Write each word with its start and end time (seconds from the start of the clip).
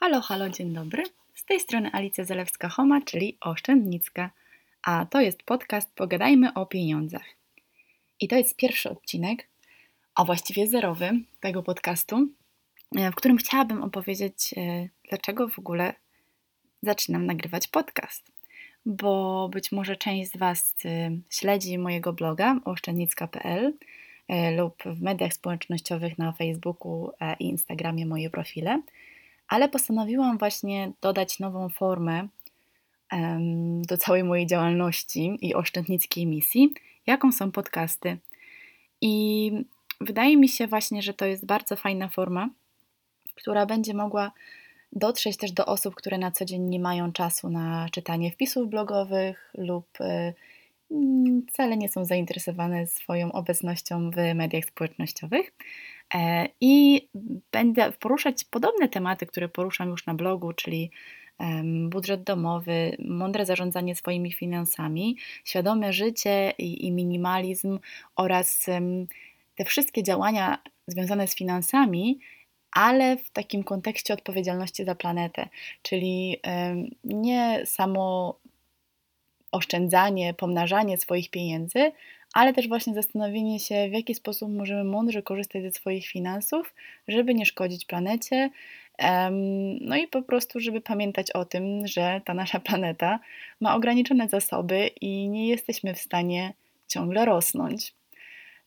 Halo, 0.00 0.20
halo, 0.20 0.48
dzień 0.48 0.72
dobry. 0.72 1.02
Z 1.34 1.44
tej 1.44 1.60
strony 1.60 1.90
Alicja 1.92 2.24
Zalewska-Homa, 2.24 3.04
czyli 3.04 3.36
Oszczędnicka. 3.40 4.30
A 4.82 5.06
to 5.10 5.20
jest 5.20 5.42
podcast 5.42 5.94
Pogadajmy 5.94 6.54
o 6.54 6.66
pieniądzach. 6.66 7.24
I 8.20 8.28
to 8.28 8.36
jest 8.36 8.56
pierwszy 8.56 8.90
odcinek, 8.90 9.48
a 10.14 10.24
właściwie 10.24 10.66
zerowy 10.66 11.10
tego 11.40 11.62
podcastu, 11.62 12.28
e, 12.96 13.10
w 13.12 13.14
którym 13.14 13.36
chciałabym 13.36 13.82
opowiedzieć, 13.82 14.54
e, 14.56 14.88
dlaczego 15.08 15.48
w 15.48 15.58
ogóle 15.58 15.94
zaczynam 16.82 17.26
nagrywać 17.26 17.66
podcast. 17.66 18.32
Bo 18.86 19.48
być 19.48 19.72
może 19.72 19.96
część 19.96 20.30
z 20.30 20.36
Was 20.36 20.74
e, 20.84 21.10
śledzi 21.30 21.78
mojego 21.78 22.12
bloga 22.12 22.60
oszczędnicka.pl 22.64 23.72
lub 24.56 24.82
w 24.84 25.02
mediach 25.02 25.32
społecznościowych 25.32 26.18
na 26.18 26.32
Facebooku 26.32 27.10
i 27.40 27.44
Instagramie 27.44 28.06
moje 28.06 28.30
profile– 28.30 28.82
ale 29.48 29.68
postanowiłam 29.68 30.38
właśnie 30.38 30.92
dodać 31.00 31.38
nową 31.38 31.68
formę 31.68 32.28
do 33.88 33.96
całej 33.98 34.24
mojej 34.24 34.46
działalności 34.46 35.38
i 35.40 35.54
oszczędnickiej 35.54 36.26
misji, 36.26 36.74
jaką 37.06 37.32
są 37.32 37.52
podcasty. 37.52 38.18
I 39.00 39.50
wydaje 40.00 40.36
mi 40.36 40.48
się 40.48 40.66
właśnie, 40.66 41.02
że 41.02 41.14
to 41.14 41.26
jest 41.26 41.46
bardzo 41.46 41.76
fajna 41.76 42.08
forma, 42.08 42.50
która 43.34 43.66
będzie 43.66 43.94
mogła 43.94 44.32
dotrzeć 44.92 45.36
też 45.36 45.52
do 45.52 45.66
osób, 45.66 45.94
które 45.94 46.18
na 46.18 46.30
co 46.30 46.44
dzień 46.44 46.62
nie 46.62 46.80
mają 46.80 47.12
czasu 47.12 47.50
na 47.50 47.88
czytanie 47.92 48.30
wpisów 48.30 48.68
blogowych 48.68 49.52
lub 49.58 50.00
y, 50.00 50.34
wcale 51.52 51.76
nie 51.76 51.88
są 51.88 52.04
zainteresowane 52.04 52.86
swoją 52.86 53.32
obecnością 53.32 54.10
w 54.10 54.34
mediach 54.34 54.64
społecznościowych. 54.64 55.52
E, 56.14 56.48
I 56.60 57.08
będę 57.52 57.92
poruszać 57.92 58.44
podobne 58.44 58.88
tematy, 58.88 59.26
które 59.26 59.48
poruszam 59.48 59.88
już 59.88 60.06
na 60.06 60.14
blogu, 60.14 60.52
czyli 60.52 60.90
budżet 61.88 62.22
domowy, 62.22 62.96
mądre 62.98 63.46
zarządzanie 63.46 63.96
swoimi 63.96 64.32
finansami, 64.32 65.16
świadome 65.44 65.92
życie 65.92 66.52
i, 66.58 66.86
i 66.86 66.92
minimalizm 66.92 67.78
oraz 68.16 68.66
te 69.54 69.64
wszystkie 69.64 70.02
działania 70.02 70.58
związane 70.86 71.28
z 71.28 71.36
finansami, 71.36 72.18
ale 72.72 73.16
w 73.16 73.30
takim 73.30 73.64
kontekście 73.64 74.14
odpowiedzialności 74.14 74.84
za 74.84 74.94
planetę, 74.94 75.48
czyli 75.82 76.40
nie 77.04 77.62
samo 77.66 78.36
oszczędzanie, 79.52 80.34
pomnażanie 80.34 80.98
swoich 80.98 81.30
pieniędzy, 81.30 81.92
ale 82.36 82.52
też 82.52 82.68
właśnie 82.68 82.94
zastanowienie 82.94 83.60
się, 83.60 83.88
w 83.88 83.92
jaki 83.92 84.14
sposób 84.14 84.52
możemy 84.52 84.84
mądrze 84.84 85.22
korzystać 85.22 85.62
ze 85.62 85.70
swoich 85.70 86.06
finansów, 86.06 86.74
żeby 87.08 87.34
nie 87.34 87.46
szkodzić 87.46 87.84
planecie. 87.84 88.50
No 89.80 89.96
i 89.96 90.08
po 90.08 90.22
prostu, 90.22 90.60
żeby 90.60 90.80
pamiętać 90.80 91.30
o 91.30 91.44
tym, 91.44 91.86
że 91.86 92.20
ta 92.24 92.34
nasza 92.34 92.60
planeta 92.68 93.18
ma 93.60 93.76
ograniczone 93.76 94.28
zasoby 94.28 94.90
i 95.00 95.28
nie 95.28 95.48
jesteśmy 95.48 95.94
w 95.94 95.98
stanie 95.98 96.52
ciągle 96.88 97.24
rosnąć. 97.24 97.94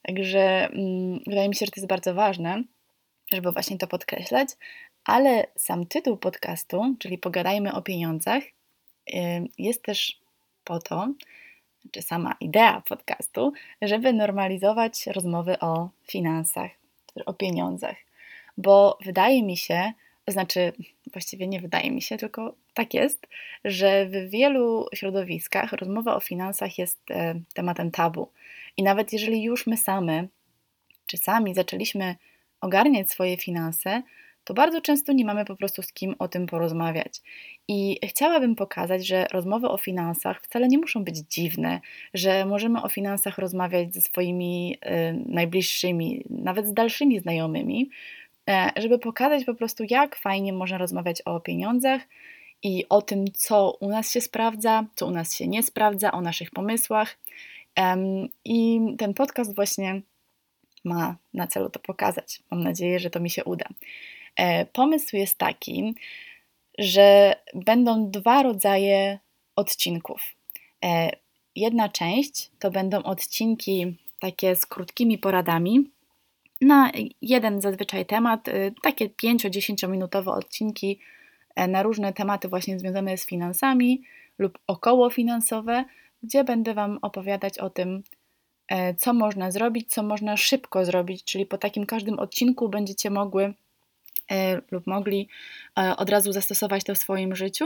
Także 0.02 0.70
mm, 0.70 1.20
wydaje 1.28 1.50
mi 1.50 1.56
się, 1.56 1.66
że 1.66 1.72
to 1.72 1.80
jest 1.82 1.90
bardzo 1.90 2.14
ważne, 2.14 2.64
żeby 3.34 3.52
właśnie 3.52 3.78
to 3.78 3.88
podkreślać, 3.88 4.50
ale 5.06 5.48
sam 5.56 5.86
tytuł 5.86 6.18
podcastu, 6.18 6.96
czyli 7.00 7.18
Pogadajmy 7.18 7.74
o 7.74 7.82
pieniądzach, 7.82 8.44
jest 9.58 9.84
też 9.84 10.20
po 10.64 10.80
to, 10.80 11.14
czy 11.92 12.02
sama 12.02 12.36
idea 12.40 12.82
podcastu, 12.82 13.54
żeby 13.82 14.14
normalizować 14.14 15.08
rozmowy 15.08 15.60
o 15.60 15.90
finansach, 16.08 16.72
o 17.26 17.34
pieniądzach. 17.34 17.96
Bo 18.58 18.98
wydaje 19.06 19.44
mi 19.44 19.58
się, 19.58 19.94
znaczy 20.28 20.74
właściwie 21.12 21.48
nie 21.48 21.62
wydaje 21.62 21.92
mi 21.92 22.02
się, 22.02 22.18
tylko 22.18 22.56
tak 22.74 22.94
jest, 22.94 23.28
że 23.66 24.06
w 24.06 24.30
wielu 24.30 24.88
środowiskach 24.94 25.74
rozmowa 25.74 26.16
o 26.16 26.20
finansach 26.20 26.78
jest 26.78 27.12
e, 27.12 27.36
tematem 27.54 27.92
tabu. 27.92 28.32
I 28.78 28.84
nawet 28.84 29.14
jeżeli 29.14 29.44
już 29.44 29.68
my 29.68 29.78
same, 29.78 30.28
czy 31.06 31.18
sami 31.18 31.56
zaczęliśmy 31.56 32.16
ogarniać 32.62 33.12
swoje 33.12 33.38
finanse, 33.38 34.04
to 34.50 34.54
bardzo 34.54 34.82
często 34.82 35.14
nie 35.14 35.26
mamy 35.26 35.46
po 35.46 35.56
prostu 35.56 35.82
z 35.82 35.94
kim 35.94 36.16
o 36.20 36.28
tym 36.28 36.46
porozmawiać. 36.46 37.22
I 37.68 38.00
chciałabym 38.08 38.56
pokazać, 38.56 39.08
że 39.08 39.28
rozmowy 39.32 39.68
o 39.70 39.78
finansach 39.78 40.42
wcale 40.42 40.68
nie 40.68 40.78
muszą 40.78 41.04
być 41.04 41.18
dziwne, 41.18 41.82
że 42.14 42.46
możemy 42.46 42.82
o 42.82 42.90
finansach 42.90 43.38
rozmawiać 43.38 43.94
ze 43.94 44.02
swoimi 44.02 44.78
y, 44.86 45.24
najbliższymi, 45.26 46.26
nawet 46.30 46.68
z 46.68 46.74
dalszymi 46.74 47.20
znajomymi, 47.20 47.90
y, 48.50 48.82
żeby 48.82 49.00
pokazać 49.00 49.46
po 49.46 49.54
prostu, 49.54 49.84
jak 49.90 50.16
fajnie 50.16 50.54
można 50.54 50.78
rozmawiać 50.78 51.22
o 51.22 51.40
pieniądzach 51.40 52.02
i 52.64 52.86
o 52.90 53.02
tym, 53.02 53.26
co 53.34 53.78
u 53.80 53.90
nas 53.90 54.12
się 54.12 54.22
sprawdza, 54.22 54.86
co 54.96 55.08
u 55.08 55.12
nas 55.12 55.36
się 55.36 55.48
nie 55.48 55.64
sprawdza, 55.64 56.12
o 56.12 56.22
naszych 56.22 56.52
pomysłach. 56.52 57.18
I 58.46 58.82
ten 58.98 59.14
podcast 59.14 59.56
właśnie 59.56 60.02
ma 60.84 61.16
na 61.34 61.48
celu 61.48 61.70
to 61.70 61.80
pokazać. 61.80 62.44
Mam 62.52 62.64
nadzieję, 62.64 63.00
że 63.00 63.10
to 63.10 63.20
mi 63.20 63.30
się 63.30 63.44
uda. 63.44 63.66
E, 64.36 64.66
pomysł 64.66 65.16
jest 65.16 65.38
taki, 65.38 65.96
że 66.78 67.36
będą 67.56 68.12
dwa 68.12 68.44
rodzaje 68.44 69.20
odcinków. 69.56 70.36
E, 70.86 71.10
jedna 71.56 71.90
część 71.90 72.52
to 72.60 72.72
będą 72.72 73.04
odcinki 73.04 73.96
takie 74.20 74.56
z 74.56 74.66
krótkimi 74.66 75.18
poradami 75.18 75.92
na 76.62 76.92
jeden 77.22 77.62
zazwyczaj 77.62 78.06
temat, 78.06 78.48
e, 78.48 78.72
takie 78.84 79.10
5-10 79.10 79.88
minutowe 79.88 80.32
odcinki 80.32 81.00
na 81.68 81.84
różne 81.84 82.14
tematy 82.14 82.48
właśnie 82.48 82.80
związane 82.80 83.18
z 83.18 83.26
finansami 83.26 84.02
lub 84.38 84.60
około 84.68 85.10
finansowe, 85.10 85.86
gdzie 86.24 86.44
będę 86.44 86.74
Wam 86.74 87.00
opowiadać 87.02 87.58
o 87.58 87.70
tym, 87.70 88.04
co 88.98 89.14
można 89.14 89.52
zrobić, 89.52 89.90
co 89.90 90.04
można 90.04 90.38
szybko 90.38 90.86
zrobić, 90.86 91.24
czyli 91.24 91.46
po 91.46 91.58
takim 91.58 91.86
każdym 91.86 92.20
odcinku 92.20 92.70
będziecie 92.70 93.10
mogły 93.10 93.54
lub 94.72 94.88
mogli 94.88 95.28
e, 95.80 95.96
od 95.98 96.10
razu 96.10 96.32
zastosować 96.32 96.84
to 96.84 96.96
w 96.96 96.98
swoim 96.98 97.36
życiu 97.36 97.66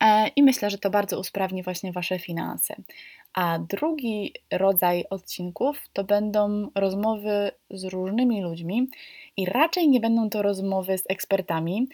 e, 0.00 0.28
i 0.28 0.42
myślę, 0.42 0.70
że 0.70 0.78
to 0.78 0.90
bardzo 0.90 1.20
usprawni 1.20 1.62
właśnie 1.62 1.92
Wasze 1.92 2.18
finanse. 2.18 2.76
A 3.34 3.58
drugi 3.58 4.32
rodzaj 4.52 5.04
odcinków 5.10 5.88
to 5.92 6.04
będą 6.04 6.70
rozmowy 6.74 7.50
z 7.70 7.84
różnymi 7.84 8.42
ludźmi 8.42 8.88
i 9.36 9.46
raczej 9.46 9.88
nie 9.88 10.00
będą 10.00 10.30
to 10.30 10.42
rozmowy 10.42 10.98
z 10.98 11.04
ekspertami. 11.08 11.88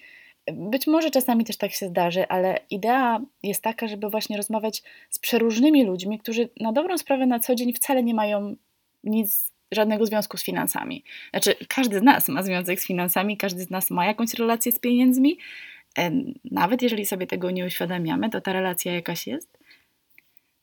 Być 0.53 0.87
może 0.87 1.11
czasami 1.11 1.45
też 1.45 1.57
tak 1.57 1.73
się 1.73 1.87
zdarzy, 1.87 2.29
ale 2.29 2.59
idea 2.71 3.21
jest 3.43 3.63
taka, 3.63 3.89
żeby 3.89 4.11
właśnie 4.11 4.37
rozmawiać 4.37 4.83
z 5.11 5.19
przeróżnymi 5.19 5.85
ludźmi, 5.85 6.19
którzy 6.19 6.49
na 6.61 6.73
dobrą 6.73 6.99
sprawę 6.99 7.27
na 7.27 7.41
co 7.41 7.55
dzień 7.55 7.73
wcale 7.73 8.03
nie 8.03 8.15
mają 8.15 8.57
nic 9.05 9.52
żadnego 9.73 10.07
związku 10.07 10.37
z 10.37 10.45
finansami. 10.45 11.05
Znaczy, 11.31 11.55
każdy 11.69 11.99
z 11.99 12.03
nas 12.03 12.29
ma 12.29 12.43
związek 12.43 12.81
z 12.81 12.87
finansami, 12.87 13.37
każdy 13.37 13.63
z 13.63 13.71
nas 13.71 13.91
ma 13.91 14.07
jakąś 14.07 14.35
relację 14.35 14.73
z 14.73 14.79
pieniędzmi. 14.79 15.39
Nawet 16.51 16.83
jeżeli 16.83 17.07
sobie 17.07 17.27
tego 17.27 17.51
nie 17.51 17.67
uświadamiamy, 17.67 18.31
to 18.31 18.41
ta 18.41 18.53
relacja 18.53 18.93
jakaś 18.93 19.27
jest. 19.27 19.59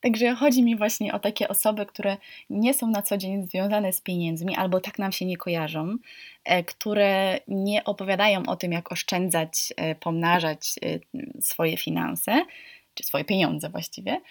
Także 0.02 0.36
chodzi 0.36 0.64
mi 0.64 0.78
właśnie 0.78 1.14
o 1.14 1.20
takie 1.20 1.47
osoby, 1.47 1.86
które 1.86 2.18
nie 2.50 2.74
są 2.74 2.88
na 2.88 3.02
co 3.02 3.18
dzień 3.18 3.47
związane 3.47 3.94
z 3.94 4.02
pieniędzmi 4.02 4.56
albo 4.56 4.80
tak 4.80 5.00
nam 5.00 5.12
się 5.12 5.26
nie 5.26 5.38
kojarzą, 5.38 5.97
e, 6.46 6.64
które 6.64 7.40
nie 7.47 7.84
opowiadają 7.84 8.44
o 8.47 8.56
tym, 8.56 8.72
jak 8.72 8.91
oszczędzać, 8.91 9.74
e, 9.78 9.96
pomnażać 9.96 10.76
e, 10.84 11.00
swoje 11.41 11.78
finanse, 11.78 12.46
czy 12.94 13.03
swoje 13.03 13.26
pieniądze 13.26 13.70
właściwie, 13.70 14.22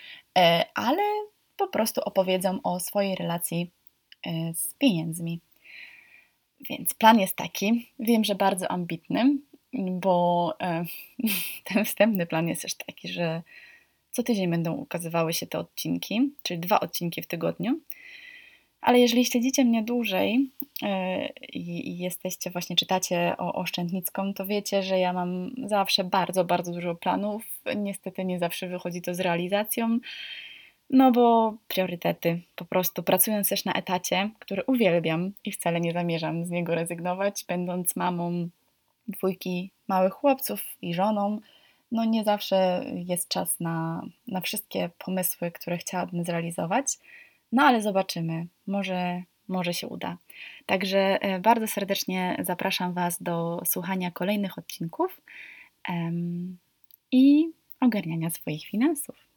ale 0.74 1.02
po 1.56 1.68
prostu 1.68 2.00
opowiedzą 2.04 2.58
o 2.62 2.80
swojej 2.80 3.14
relacji 3.16 3.70
z 4.54 4.74
pieniędzmi. 4.74 5.40
Więc 6.70 6.94
plan 6.94 7.20
jest 7.20 7.36
taki, 7.36 7.86
wiem, 7.98 8.24
że 8.24 8.34
bardzo 8.34 8.70
ambitny, 8.70 9.36
bo 9.72 10.54
e, 10.60 10.84
ten 11.64 11.84
wstępny 11.84 12.26
plan 12.26 12.48
jest 12.48 12.62
też 12.62 12.74
taki, 12.74 13.08
że 13.08 13.42
co 14.10 14.22
tydzień 14.22 14.50
będą 14.50 14.72
ukazywały 14.72 15.32
się 15.32 15.46
te 15.46 15.58
odcinki, 15.58 16.32
czyli 16.42 16.60
dwa 16.60 16.80
odcinki 16.80 17.22
w 17.22 17.26
tygodniu. 17.26 17.80
Ale 18.80 19.00
jeżeli 19.00 19.24
śledzicie 19.24 19.64
mnie 19.64 19.82
dłużej 19.82 20.50
e, 20.82 21.28
i 21.52 21.98
jesteście, 21.98 22.50
właśnie 22.50 22.76
czytacie 22.76 23.34
o 23.38 23.52
Oszczędnicką, 23.54 24.34
to 24.34 24.46
wiecie, 24.46 24.82
że 24.82 24.98
ja 24.98 25.12
mam 25.12 25.50
zawsze 25.66 26.04
bardzo, 26.04 26.44
bardzo 26.44 26.72
dużo 26.72 26.94
planów. 26.94 27.42
Niestety 27.76 28.24
nie 28.24 28.38
zawsze 28.38 28.68
wychodzi 28.68 29.02
to 29.02 29.14
z 29.14 29.20
realizacją. 29.20 29.98
No 30.90 31.12
bo 31.12 31.54
priorytety. 31.68 32.40
Po 32.56 32.64
prostu 32.64 33.02
pracując 33.02 33.48
też 33.48 33.64
na 33.64 33.72
etacie, 33.72 34.30
który 34.38 34.64
uwielbiam 34.64 35.32
i 35.44 35.52
wcale 35.52 35.80
nie 35.80 35.92
zamierzam 35.92 36.44
z 36.44 36.50
niego 36.50 36.74
rezygnować, 36.74 37.44
będąc 37.48 37.96
mamą 37.96 38.48
dwójki 39.08 39.70
małych 39.88 40.12
chłopców 40.12 40.60
i 40.82 40.94
żoną, 40.94 41.40
no 41.92 42.04
nie 42.04 42.24
zawsze 42.24 42.84
jest 42.94 43.28
czas 43.28 43.60
na, 43.60 44.02
na 44.26 44.40
wszystkie 44.40 44.90
pomysły, 45.04 45.50
które 45.50 45.78
chciałabym 45.78 46.24
zrealizować. 46.24 46.86
No 47.52 47.62
ale 47.62 47.82
zobaczymy, 47.82 48.46
może, 48.66 49.22
może 49.48 49.74
się 49.74 49.86
uda. 49.86 50.16
Także 50.66 51.22
e, 51.22 51.40
bardzo 51.40 51.66
serdecznie 51.66 52.36
zapraszam 52.42 52.92
Was 52.92 53.22
do 53.22 53.62
słuchania 53.64 54.10
kolejnych 54.10 54.58
odcinków. 54.58 55.20
em, 55.88 56.58
i 57.12 57.50
ogarniania 57.80 58.30
swoich 58.30 58.66
finansów. 58.66 59.27